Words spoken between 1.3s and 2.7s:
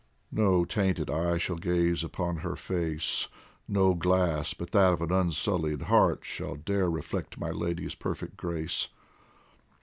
shall gaze upon her